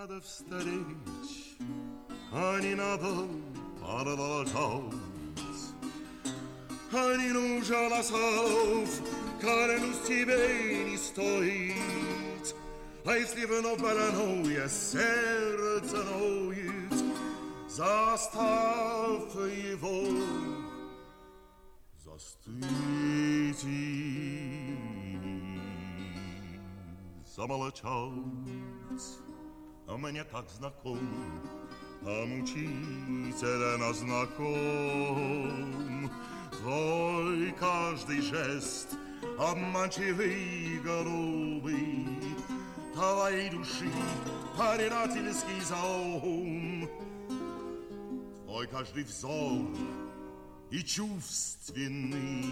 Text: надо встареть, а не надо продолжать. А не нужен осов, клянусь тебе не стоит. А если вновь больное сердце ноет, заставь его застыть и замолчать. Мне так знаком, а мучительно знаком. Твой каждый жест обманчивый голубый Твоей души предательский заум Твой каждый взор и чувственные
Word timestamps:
надо 0.00 0.20
встареть, 0.20 1.58
а 2.32 2.58
не 2.60 2.74
надо 2.74 3.28
продолжать. 3.80 4.94
А 6.92 7.16
не 7.16 7.32
нужен 7.32 7.92
осов, 7.92 8.88
клянусь 9.40 10.00
тебе 10.06 10.90
не 10.90 10.96
стоит. 10.96 12.54
А 13.04 13.16
если 13.16 13.44
вновь 13.44 13.80
больное 13.80 14.68
сердце 14.68 16.04
ноет, 16.04 16.94
заставь 17.68 19.34
его 19.34 20.06
застыть 22.04 23.64
и 23.64 24.78
замолчать. 27.26 27.86
Мне 30.01 30.23
так 30.23 30.45
знаком, 30.57 30.97
а 32.01 32.25
мучительно 32.25 33.93
знаком. 33.93 35.31
Твой 36.59 37.51
каждый 37.51 38.21
жест 38.21 38.97
обманчивый 39.37 40.79
голубый 40.79 42.07
Твоей 42.95 43.51
души 43.51 43.91
предательский 44.57 45.61
заум 45.69 46.89
Твой 48.47 48.65
каждый 48.65 49.03
взор 49.03 49.67
и 50.71 50.79
чувственные 50.83 52.43